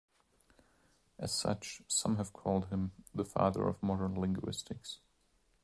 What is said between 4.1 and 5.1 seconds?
linguistics".